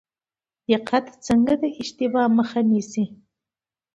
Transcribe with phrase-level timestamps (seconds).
[0.69, 3.05] دقت څنګه د اشتباه مخه نیسي؟